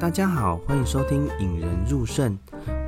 [0.00, 2.32] 大家好，欢迎收听《引人入胜》，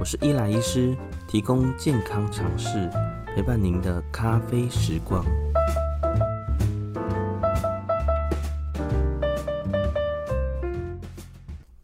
[0.00, 0.96] 我是伊莱医师，
[1.28, 2.88] 提供健康常识，
[3.26, 5.22] 陪伴您的咖啡时光。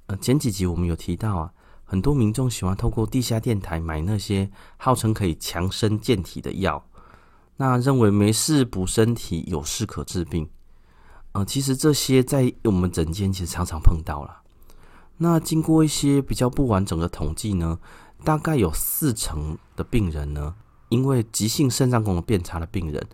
[0.06, 1.52] 呃，前几集我们有提到啊，
[1.84, 6.82] 很多民众喜欢透过地下电台买那些号称可以强身健体的药，
[7.58, 10.48] 那认为没事补身体，有事可治病。
[11.32, 14.44] 呃，其实这些在我们诊间其实常常碰到了。
[15.18, 17.78] 那经过一些比较不完整的统计呢，
[18.24, 20.54] 大概有四成的病人呢，
[20.88, 23.04] 因为急性肾脏功能变差的病人，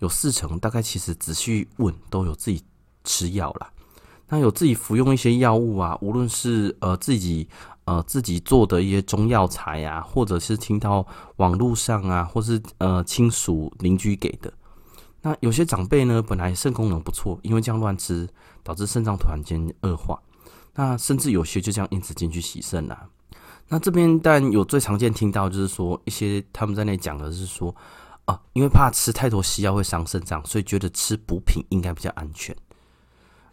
[0.00, 2.62] 有四成大概其实仔细问都有自己
[3.04, 3.70] 吃药啦。
[4.28, 7.46] 那有自己服用一些药物啊，无论是呃自己
[7.84, 14.52] 呃自己做的一些中药材啊，或者是听到网络上啊，或是呃亲属邻居给的。
[15.20, 18.28] 那有些长辈呢，本来肾功能不错，因为这样乱吃，
[18.64, 20.20] 导致肾脏突然间恶化。
[20.74, 23.08] 那甚至有些就这样因此进去洗肾了。
[23.68, 27.74] 那这边但有最常见听到就是说，一些他们在那讲的是说，
[28.26, 32.54] 啊，因为怕吃太多西药会伤肾脏，所以觉得吃补品应该比较安全。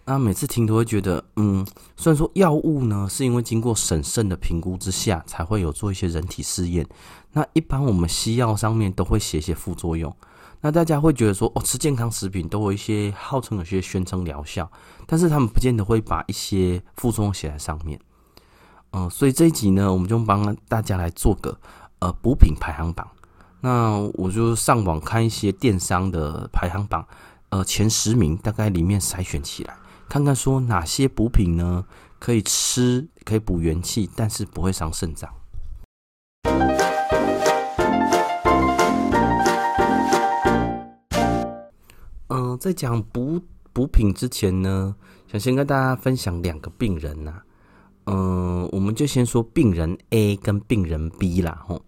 [0.10, 1.64] 那每次听都会觉得，嗯，
[1.96, 6.84] 虽然说药物呢是因为经过审慎的评估之下才会有做一些人体试验，
[7.34, 10.12] 那一般我们西药上面都会写一些副作用。
[10.62, 14.68] 那大家会觉得说，哦，吃健康食品都有一些号称有些宣称疗效，
[15.06, 18.00] 但是他们不见得会把一些副作用写在上面。
[18.94, 21.56] 嗯、所以这一集呢，我们就帮大家来做个
[22.00, 23.08] 呃补品排行榜。
[23.62, 27.08] 那我就上网看一些电商的排行榜，
[27.50, 29.76] 呃，前十名大概里面筛选起来，
[30.10, 31.86] 看看说哪些补品呢
[32.18, 35.32] 可以吃，可以补元气，但是不会伤肾脏。
[42.28, 43.40] 嗯、在讲补
[43.72, 44.96] 补品之前呢，
[45.28, 47.44] 想先跟大家分享两个病人呐、啊。
[48.06, 51.64] 嗯、我们就先说病人 A 跟病人 B 啦。
[51.68, 51.86] 吼，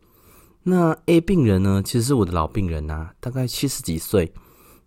[0.62, 4.32] 那 A 病人呢，其实是我的老病人呐、啊，大概七十几岁。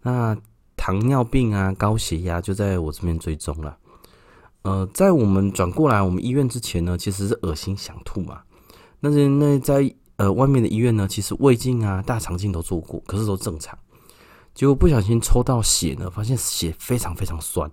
[0.02, 0.36] 那
[0.84, 3.74] 糖尿病啊，高血压就在我这边追踪了。
[4.60, 8.42] 呃，在我们转过来我们医院之前呢，其实是恶心想吐嘛。
[9.00, 13.78] 那是那在呃外面的医院呢，其实胃镜啊、大肠镜都做过，可是都正常。
[14.54, 17.70] 结果不小心抽到血呢，发现血非常非常酸，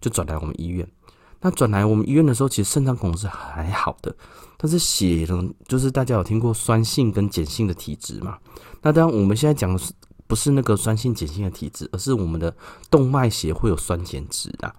[0.00, 0.88] 就转来我们医院。
[1.42, 4.16] 那转来我们医院的时候，其实肾脏功能是还好的，
[4.56, 8.38] 但是血呢，就是大家有听过酸性跟碱性的体质嘛？
[8.80, 9.78] 那当然我们现在讲
[10.28, 12.54] 不是那个酸性碱性的体质，而是我们的
[12.88, 14.72] 动脉血会有酸碱值的。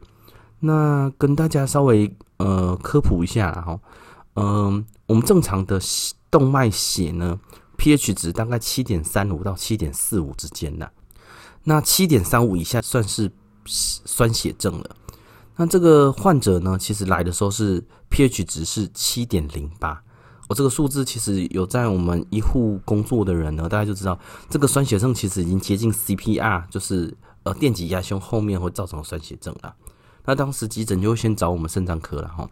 [0.59, 3.79] 那跟大家稍微呃科普一下哈，
[4.35, 5.81] 嗯、我们正常的
[6.29, 7.37] 动脉血呢
[7.77, 10.89] ，pH 值大概七点三五到七点四五之间的。
[11.63, 13.29] 那七点三五以下算是
[13.65, 14.95] 酸血症了。
[15.55, 20.01] 那这个患者呢，其实来的时候是 pH 值是七点零八。
[20.49, 24.17] 我这个数字其实有在我们医护工作的人呢，大家就知道
[24.49, 29.75] 这个酸血症其实已经接近 CPR，就是呃电击压胸后面会造成酸血症了。
[30.25, 32.49] 那当时急诊就会先找我们肾脏科了哈。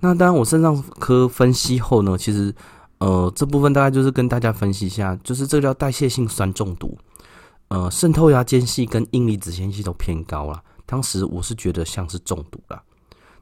[0.00, 2.54] 那当然我肾脏科分析后呢，其实
[2.98, 6.96] 呃这部分大概就是跟大家分析一下，就是这个叫代谢性酸中毒。
[7.68, 10.62] 呃，渗透压间隙跟阴离子间隙都偏高了。
[10.84, 12.82] 当时我是觉得像是中毒了，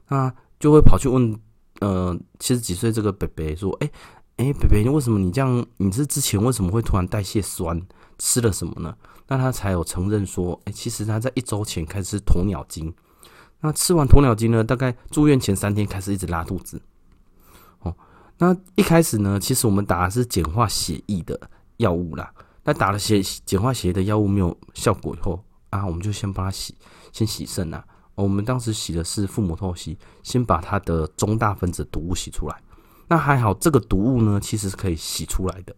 [0.07, 1.37] 那就会跑去问，
[1.81, 3.93] 呃，七十几岁这个伯伯说：“哎、欸，
[4.37, 5.65] 哎、欸，伯伯，你为什么你这样？
[5.77, 7.81] 你是之前为什么会突然代谢酸？
[8.17, 8.95] 吃了什么呢？”
[9.27, 12.93] 那他才有承认说：“哎、其实他在一周前开始吃鸵鸟精，
[13.59, 16.81] 那吃完鸵鸟精呢，大概住院前三天开始一直拉肚子。
[17.79, 17.95] 哦，
[18.37, 21.39] 那一开始呢，其实我们打的是简化血液的
[21.77, 26.75] 药物啦。”那打了血简化血液的药物没有效果以后啊，我们就先帮他洗，
[27.11, 27.83] 先洗肾呐。
[28.15, 32.55] 我们当时洗的是腹膜透析，先把它的中大分子毒物洗出来。
[33.07, 35.75] 那还好，这个毒物呢，其实是可以洗出来的。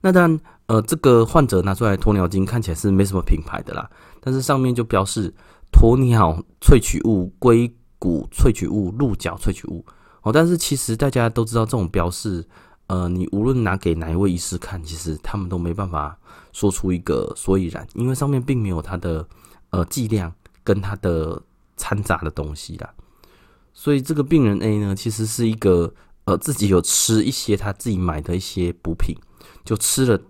[0.00, 3.90] 那当，呃，这个患者拿出来鸵鸟精看起来是没什么品牌的啦，
[4.20, 5.32] 但是上面就标示
[5.72, 9.84] 鸵鸟萃取物、硅谷萃取物、鹿角萃取物。
[10.22, 12.46] 哦，但是其实大家都知道这种标示。
[12.88, 16.18] 呃，你无论拿给哪一位医师看，其实他们都没办法
[16.54, 19.28] 说出一个所以然，因为上面并没有它的
[19.68, 20.32] 呃剂量
[20.64, 21.38] 跟它的
[21.78, 22.92] 掺杂的东西啦。
[23.72, 25.94] 所以这个病人 A 呢，其实是一个
[26.24, 29.16] 呃自己有吃一些他自己买的一些补品，
[29.64, 30.20] 就吃了，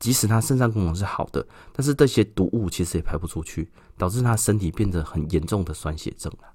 [0.00, 6.48] 即使他肾脏功能是好的，但是这些毒物其实也排不出去，导致他身体变得很严重的酸血症了。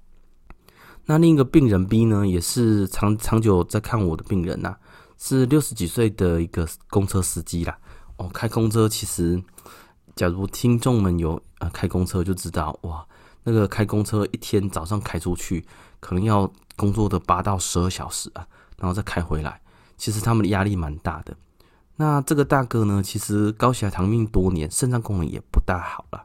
[1.06, 4.76] 那另一个病人 B 呢，也是长长久在看我的病人呐、
[5.18, 7.76] 是六十几岁的一个公车司机啦。
[8.18, 9.42] 哦，开公车其实，
[10.14, 13.04] 假如听众们有呃开公车就知道哇，
[13.44, 15.64] 那个开公车一天早上开出去，
[16.00, 18.46] 可能要工作的八到十二小时啊，
[18.78, 19.60] 然后再开回来，
[19.96, 21.36] 其实他们的压力蛮大的。
[21.96, 26.24] 那这个大哥呢，其实高血压糖命多年，肾脏功能也不大好了。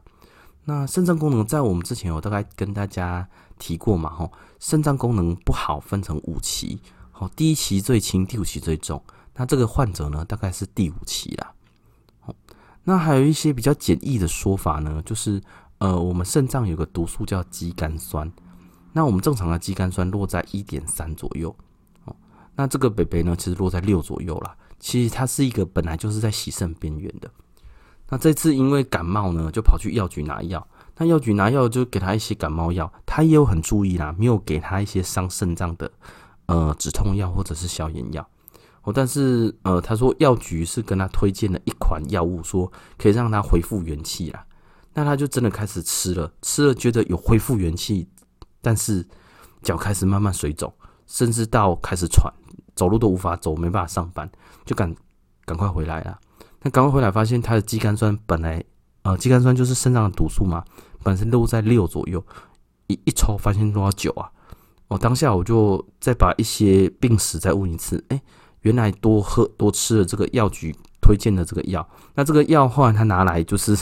[0.64, 3.28] 那肾脏功能在我们之前有大概跟大家
[3.58, 6.80] 提过嘛，吼，肾脏功能不好分成五期，
[7.10, 9.02] 好，第一期最轻，第五期最重。
[9.34, 11.52] 那这个患者呢，大概是第五期啦。
[12.84, 15.40] 那还有一些比较简易的说法呢，就是
[15.78, 18.30] 呃，我们肾脏有个毒素叫肌酐酸，
[18.92, 21.54] 那我们正常的肌酐酸落在一点三左右，
[22.04, 22.14] 哦，
[22.56, 24.56] 那这个北北呢，其实落在六左右啦。
[24.80, 27.30] 其实它是一个本来就是在洗肾边缘的。
[28.08, 30.66] 那这次因为感冒呢，就跑去药局拿药。
[30.96, 35.90] 那药局拿药就给他一些感冒药，他也有很注意啦，没有给他一些伤肾脏的
[36.46, 38.28] 呃止痛药或者是消炎药。
[38.82, 44.44] 哦，但是呃，他说药局是跟他推荐了一款药物，说可以让他恢复元气啦。
[44.98, 48.08] 那他就真的开始吃了，吃了觉得有恢复元气，
[48.60, 49.06] 但是
[49.62, 50.74] 脚开始慢慢水肿，
[51.06, 52.32] 甚至到开始喘。
[52.74, 54.28] 走路都无法走，没办法上班，
[54.64, 54.92] 就赶
[55.44, 56.18] 赶快回来了。
[56.62, 58.64] 那赶快回来，发现他的肌酐酸本来，
[59.02, 60.64] 呃，肌酐酸就是肾脏的毒素嘛，
[61.04, 62.20] 本身都在六左右，
[62.88, 64.28] 一一抽发现多少九啊。
[64.88, 68.20] 哦，当下我就再把一些病史再问一次，哎、
[68.62, 73.76] 原来多喝多吃了这个药局推荐的这个药，那这个药后来他拿来就是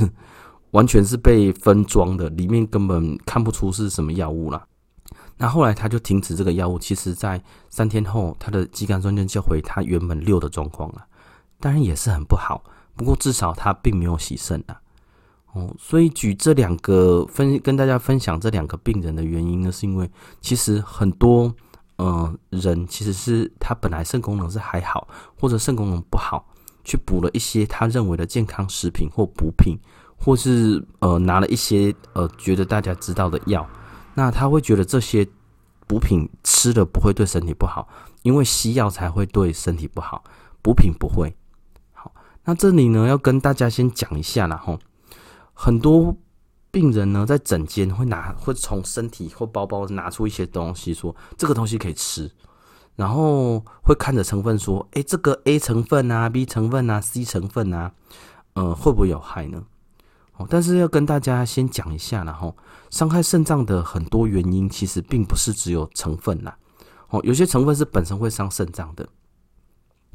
[0.77, 4.67] 完全是被分装的，里面根本看不出是什么药物啦。
[5.39, 11.07] 那后来他就停止这个药物，其实在三天后，他的肌酐酸就就回他原本六的状况了，
[11.61, 12.63] 当然也是很不好，
[12.95, 14.77] 不过至少他并没有洗肾啊。
[15.55, 20.11] 哦，所以举这两个分跟大家分享这两个病人的原因呢，是因为
[20.43, 21.51] 其实很多
[21.97, 25.09] 呃人其实是他本来肾功能是还好，
[25.41, 26.47] 或者肾功能不好，
[26.85, 29.79] 去补了一些他认为的健康食品或补品，
[30.17, 33.69] 或是呃拿了一些呃觉得大家知道的药。
[34.15, 35.29] 那他会觉得这些
[35.87, 37.87] 补品吃了不会对身体不好，
[38.23, 40.25] 因为西药才会对身体不好，
[40.63, 41.37] 补品不会。
[41.93, 42.13] 好，
[42.45, 44.79] 那这里呢要跟大家先讲一下啦吼，
[45.53, 46.17] 很多
[46.71, 52.31] 病人呢在诊间会拿会从身体或包包拿出一些东西，说这个东西可以吃，
[52.97, 57.93] 然后会看着成分说，诶，这个 A 成分啊、B 成分啊、C 成分啊，
[58.55, 59.63] 呃，会不会有害呢？
[60.37, 62.55] 哦，但是要跟大家先讲一下，然后
[62.91, 66.57] 伤害肾脏的很多原因，其实并不是只有成分啦。
[67.09, 69.09] 哦，有些成分是本身会伤肾脏的，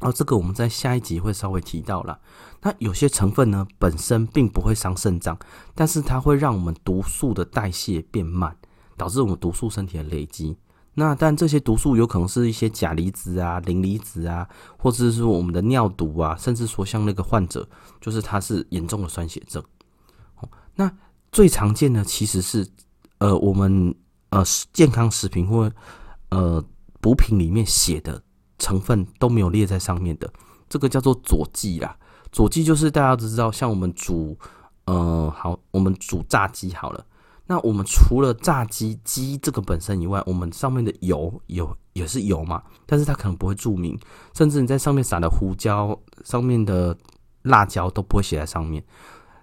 [0.00, 2.18] 哦，这个我们在下一集会稍微提到啦。
[2.60, 5.36] 那有些成分呢，本身并不会伤肾脏，
[5.74, 8.56] 但是它会让我们毒素的代谢变慢，
[8.96, 10.56] 导致我们毒素身体的累积。
[10.94, 14.46] 那但这些毒素有可能是一些钾离子啊、磷离子啊，
[14.76, 17.66] 或者是说我们的尿毒啊，甚至说像那个患者，
[17.98, 19.64] 就是他是严重的酸血症。
[20.74, 20.90] 那
[21.30, 22.66] 最常见的其实是，
[23.18, 23.94] 呃，我们
[24.30, 24.42] 呃
[24.72, 25.70] 健康食品或
[26.30, 26.62] 呃
[27.00, 28.22] 补品里面写的
[28.58, 30.32] 成分都没有列在上面的，
[30.68, 31.96] 这个叫做佐剂啦。
[32.30, 34.36] 佐剂就是大家都知道，像我们煮，
[34.86, 37.04] 呃，好，我们煮炸鸡好了。
[37.44, 43.98] 那我们除了炸鸡鸡这个本身以外，我们上面的油有也是油嘛，但是它可能不会注明，
[44.32, 46.96] 甚至你在上面撒的胡椒、上面的
[47.42, 48.82] 辣椒都不会写在上面。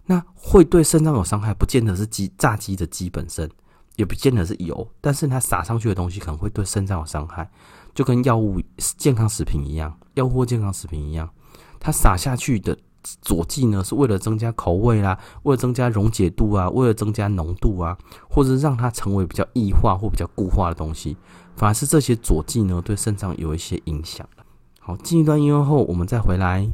[0.10, 3.48] 那会对肾脏有伤害，不见得是鸡炸鸡的鸡本身，
[3.96, 7.48] 也不见得是油，但是它撒上去的东西可能会对肾脏有伤害，
[7.94, 8.60] 就跟药物、
[8.98, 11.30] 健康食品一样，药物或健康食品一样，
[11.80, 12.75] 它撒下去的
[13.22, 17.96] 佐剂呢，是为了增加口味啦，为了增加溶解度啊，为了增加浓度啊，
[18.28, 21.16] 或者是让它成为比较异化或比较固化的东西，
[21.56, 24.28] 反而是这些佐剂呢，对肾脏有一些影响。
[24.80, 26.68] 好，进一段音乐后，我们再回来。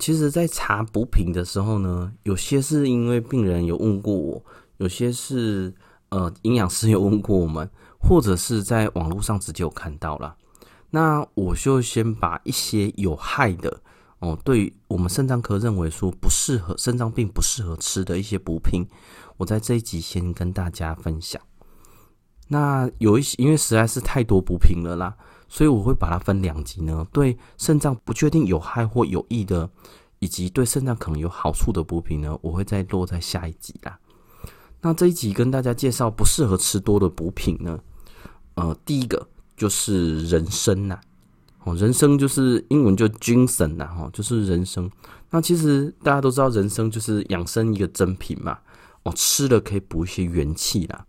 [0.00, 4.42] 其实，在查补品的时候呢，有些是因为病人有问过我，
[4.78, 5.72] 有些是
[6.08, 10.34] 呃营养师有问过我们，或者是在网络上直接有看到了。
[10.88, 13.80] 那我就先把一些有害的
[14.20, 18.86] 哦，对我们肾脏科认为说不适合肾脏病不适合吃的一些补品，
[19.36, 21.40] 我在这一集先跟大家分享。
[22.48, 25.14] 那有一些，因为实在是太多补品了啦。
[25.52, 29.68] 所以我会把它分两级呢，对肾脏不确定有害或有益的，
[30.20, 33.98] 以及对肾脏可能有好处的补品呢，我会再落在下一集啦。
[34.80, 37.78] 那这一集跟大家介绍不适合吃多的补品呢，
[38.54, 41.00] 呃，第一个就是人参呐，
[41.64, 44.88] 哦，人参就是英文就 ginseng 呐，哈，就是人参。
[45.30, 48.56] 那其实大家都知道，人参就是养生一个珍品嘛，
[49.02, 51.04] 哦，吃了可以补一些元气啦。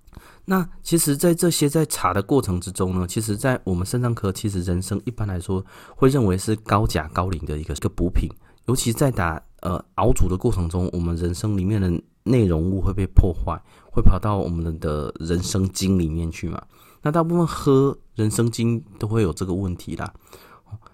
[0.51, 5.65] 那其实，在这些在查的过程之中呢，其实，在我们肾脏科，其实人参一般来说
[5.95, 8.29] 会认为是高钾高磷的一个一个补品，
[8.65, 11.89] 尤其在打呃熬煮的过程中，我们人参里面的
[12.23, 13.57] 内容物会被破坏，
[13.93, 16.61] 会跑到我们的人参精里面去嘛。
[17.01, 20.13] 那大部分喝人参精都会有这个问题啦。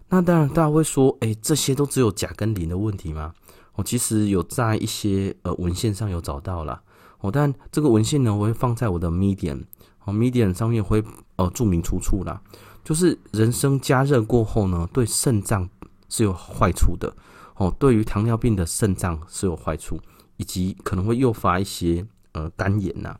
[0.07, 3.33] 那当然，大家会说，哎，这些都只有钾跟磷的问题吗？
[3.73, 6.79] 我其实有在一些呃文献上有找到了。
[7.19, 9.63] 哦，但这个文献呢，我会放在我的 Medium，
[10.05, 11.03] 哦，Medium 上面会
[11.37, 12.41] 呃注明出处啦。
[12.83, 15.69] 就是人参加热过后呢，对肾脏
[16.09, 17.13] 是有坏处的。
[17.55, 19.99] 哦，对于糖尿病的肾脏是有坏处，
[20.37, 23.17] 以及可能会诱发一些呃肝炎呐。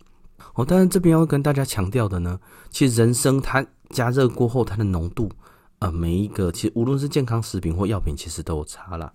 [0.54, 2.40] 哦，当然这边要跟大家强调的呢，
[2.70, 5.30] 其实人参它加热过后，它的浓度，
[5.80, 9.12] 呃，每一个其实无论是健康食品或药品，其实都有差啦。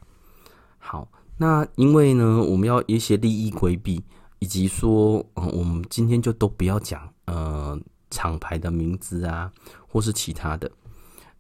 [0.79, 1.09] 好，
[1.39, 4.03] 那因为呢，我们要一些利益规避，
[4.43, 7.79] 以及说，嗯，我们今天就都不要讲呃
[8.11, 9.49] 厂牌的名字啊，
[9.87, 10.69] 或是其他的，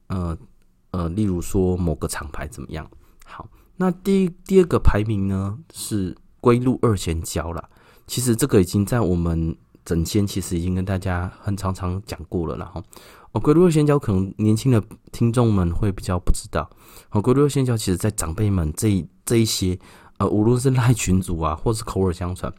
[0.06, 0.38] 呃
[0.92, 2.88] 呃，例如说某个厂牌怎么样。
[3.24, 3.48] 好。
[3.76, 7.68] 那第第二个排名呢是龟鹿二仙胶啦。
[8.06, 12.80] 其实这个已经在我们整间其实已经跟大家很常常讲过了啦哈。
[13.32, 14.80] 哦，龟鹿二仙胶可能年轻的
[15.10, 16.70] 听众们会比较不知道。
[17.10, 19.76] 哦，龟鹿二仙胶其实在长辈们这一这一些
[20.18, 22.52] 呃，无论是赖群组啊，或是口耳相传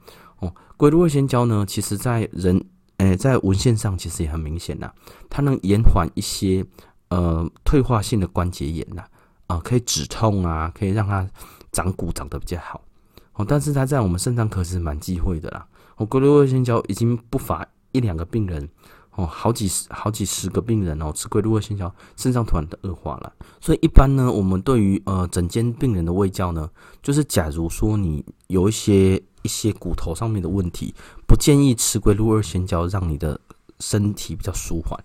[0.43, 2.63] 哦，龟鹿二仙胶呢，其实在人
[2.97, 4.91] 诶、在文献上其实也很明显呐，
[5.29, 6.65] 它能延缓一些
[7.09, 9.03] 呃退化性的关节炎呐。
[9.47, 11.29] 啊，可以止痛啊，可以让它
[11.71, 12.81] 长骨长得比较好
[13.33, 13.45] 哦。
[13.47, 15.67] 但是它在我们肾脏可是蛮忌讳的啦。
[15.97, 18.67] 哦，龟鹿二仙胶已经不乏一两个病人
[19.15, 23.32] 哦，好几十好几十个病人哦，吃龟鹿二仙胶，肾脏突然的恶化了。
[23.62, 26.70] 所以一般呢，我们对于呃整间病人的胃教呢，
[27.01, 30.93] 就是假如说你有一些一些骨头上面的问题，
[31.27, 33.39] 不建议吃龟鹿二仙胶，让你的
[33.79, 35.00] 身体比较舒缓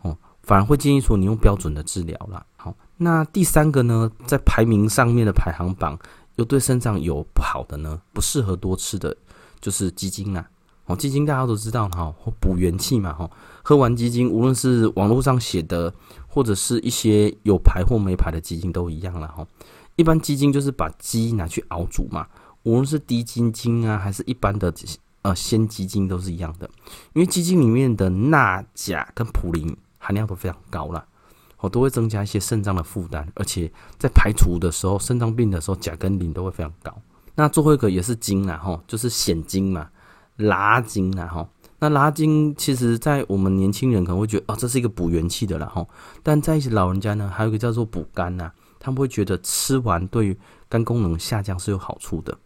[0.00, 2.44] 哦，反而会建议说你用标准的治疗啦。
[2.56, 2.74] 好。
[2.98, 5.98] 那第三个呢，在排名上面的排行榜，
[6.36, 9.16] 又对肾脏有不好的呢，不适合多吃的，
[9.60, 10.48] 就是鸡精啊。
[10.86, 13.30] 哦，鸡精大家都知道哈，补元气嘛哈。
[13.62, 15.92] 喝完鸡精，无论是网络上写的，
[16.26, 19.46] 或者是一些有牌或没牌的鸡精都一样了哈。
[19.96, 22.26] 一般鸡精就是把鸡拿去熬煮嘛，
[22.64, 24.74] 无论是低筋精啊，还是一般的
[25.22, 26.68] 呃鲜鸡精都是一样的，
[27.12, 31.04] 因为鸡精里面的钠、钾跟普林含量都非常高啦。
[31.60, 36.92] 我都会增加一些肾脏的负担，而且在排除的时候，肾脏病的时候，钾跟磷都会非常高。
[37.36, 39.88] 那最后一个也是精啦，哈，就是显精嘛
[40.36, 41.48] 拉筋啊，吼。
[41.78, 45.88] 那拉筋其实，在我们年轻人可能会觉得，哦，这是一个补元气的啦，吼。
[46.22, 50.36] 但在一些老人家呢，还有一个叫做补肝呐，他们会觉得吃完对
[50.68, 52.36] 肝功能下降是有好处的。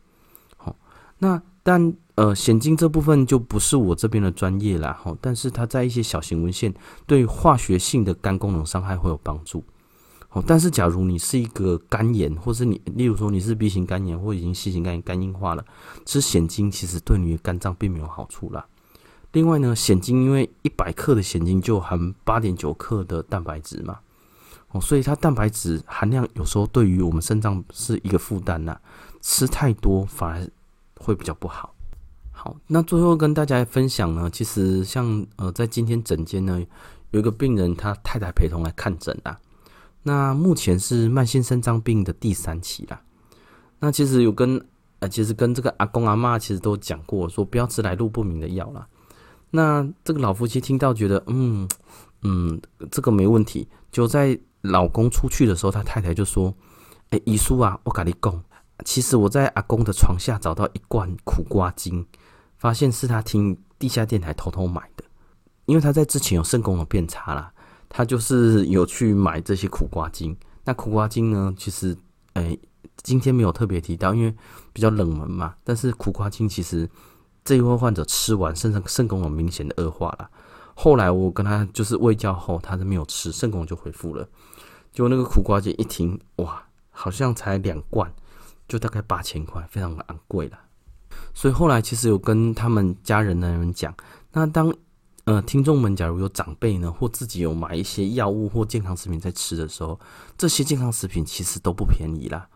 [0.56, 0.74] 好，
[1.18, 1.94] 那但。
[2.16, 6.72] 呃，显精这部分就不是我这边的专业啦，哈，但是它在一些小型文献
[7.06, 9.62] 对化学性的肝功能伤害会有帮助，
[10.44, 15.64] 但是假如你是一个肝炎，或是你，例如说你是 B 型肝炎或已经 C 型肝炎肝硬化了，
[16.04, 18.66] 吃蚬精其实对你的肝脏并没有好处啦。
[19.32, 23.98] 另外呢，蚬精因为一百克的蚬精就含八点九克的蛋白质嘛，
[24.72, 28.76] 哦，所以它蛋白质含量有时候对于我们肾脏是一个负担呐，
[29.20, 30.48] 吃太多反而
[30.98, 31.74] 会比较不好。
[32.30, 36.62] 好，那最后跟大家分享呢，其实像呃，在今天诊间呢，
[37.10, 39.38] 有一个病人，他太太陪同来看诊啦。
[40.06, 43.02] 那目前是慢性肾脏病的第三期啦。
[43.80, 44.64] 那其实有跟
[45.00, 48.86] 呃，其实跟这个阿公阿嬷其实都讲过，说不要吃来路不明的药啦。
[49.50, 51.68] 那这个老夫妻听到觉得，嗯
[52.22, 53.66] 嗯，这个没问题。
[53.90, 56.54] 就在老公出去的时候，他太太就说
[57.10, 58.44] ：“哎，姨叔啊，我跟你讲，
[58.84, 62.06] 其实我在阿公的床下找到一罐苦瓜精。”
[62.56, 65.04] 发现是他听地下电台偷偷买的，
[65.66, 67.52] 因为他在之前有肾功能变差啦，
[67.88, 70.36] 他就是有去买这些苦瓜精。
[70.64, 71.96] 那苦瓜精呢，其实
[72.34, 72.58] 诶、
[73.02, 74.34] 今天没有特别提到，因为
[74.72, 75.54] 比较冷门嘛。
[75.64, 76.88] 但是苦瓜精其实
[77.44, 80.28] 这一位患者吃完，肾上肾功能明显的恶化了。
[80.74, 84.28] 后来我跟他就是喂教后，他是没有吃，肾功能就恢复了。
[84.92, 88.12] 结果那个苦瓜精一听，哇，好像才两罐，
[88.68, 90.58] 就大概八千块，非常的昂贵了。
[91.32, 93.94] 所以后来其实有跟他们家人的人讲，
[94.32, 94.74] 那当
[95.26, 99.98] 呃听众们假如有长辈呢，或自己有买一些药物或健康食品在吃的时候，
[100.38, 102.48] 这些健康食品其实都不便宜啦。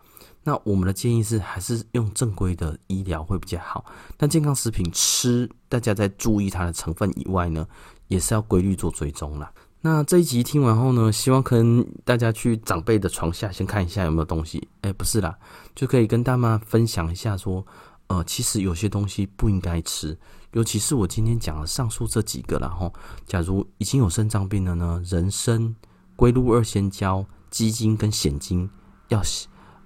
[0.43, 3.85] 那我们的建议是，还是用正规的医疗会比较好。
[4.15, 7.67] 但健康食品吃，大家在注意它的成分以外呢，
[8.07, 9.51] 也是要规律做追踪啦。
[9.81, 14.65] 那这一集听完后呢，希望跟大家去长辈的床下先看一下有没有东西。
[14.79, 15.37] 哎，不是啦，
[15.75, 17.65] 就可以跟大妈分享一下说。
[18.11, 20.17] 呃，其实有些东西不应该吃，
[20.51, 22.93] 尤其是我今天讲了上述这几个然后
[23.25, 25.73] 假如已经有肾脏病了呢，人参、
[26.17, 28.69] 龟鹿二仙胶、鸡精跟鲜精
[29.07, 29.21] 要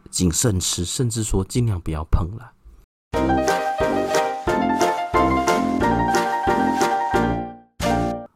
[0.09, 2.51] 谨慎吃，甚至说尽量不要碰了。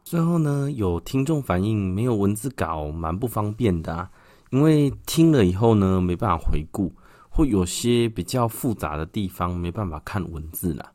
[0.04, 4.08] 最后呢，有听众反映没有文字稿，蛮不方便的、啊，
[4.50, 6.92] 因为听了以后呢，没办法回顾。
[7.40, 10.92] 会有些比较复杂的地方没办法看文字啦。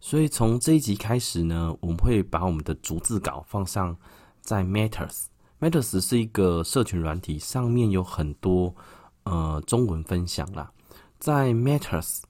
[0.00, 3.96] 所以从这一集开始呢，我们会把我们的逐字稿放上
[4.40, 5.26] 在 Matters。
[5.60, 8.74] Matters 是一个社群软体，上面有很多
[9.22, 10.72] 呃中文分享啦。
[11.20, 12.22] 在 Matters，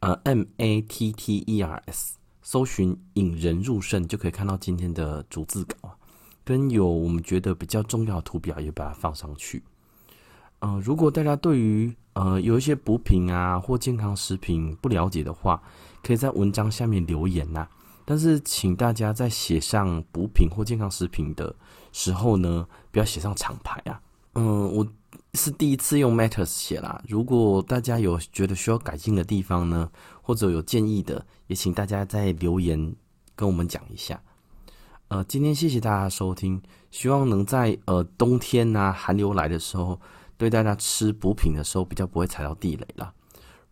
[0.00, 5.96] 呃 M A T T E R S，搜寻引人入胜就可以看到今天的逐字稿，
[6.44, 9.64] 跟有我们觉得比较重要的图表也把它放上去。
[10.60, 15.62] 呃，如果大家对于呃有一些补品啊或健康食品不了解的话，
[16.02, 17.68] 可以在文章下面留言呐。
[18.04, 21.54] 但是请大家在写上补品或健康食品的
[21.92, 24.00] 时候呢，不要写上厂牌啊。
[24.34, 24.86] 嗯，我
[25.34, 27.02] 是第一次用 Matters 写啦。
[27.06, 29.90] 如果大家有觉得需要改进的地方呢，
[30.22, 32.94] 或者有建议的，也请大家在留言
[33.36, 34.20] 跟我们讲一下。
[35.08, 36.60] 呃，今天谢谢大家收听，
[36.90, 40.00] 希望能在呃冬天呐寒流来的时候，
[40.38, 43.12] 对大家吃补品的时候比较不会踩到地雷啦。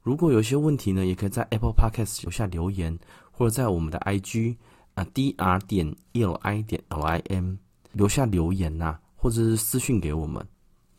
[0.03, 2.99] 如果有些问题呢，也可以在 Apple Podcast 留下留言，
[3.31, 4.57] 或者在我们的 IG
[4.95, 7.57] 啊 dr 点 l i 点 l i m
[7.93, 10.47] 留下留言呐、啊，或者是私讯给我们。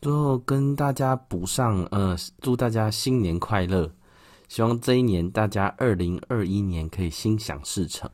[0.00, 3.90] 最后跟大家补上，呃，祝大家新年快乐！
[4.48, 8.10] 希望这一年大家二零二一年可以心想事成。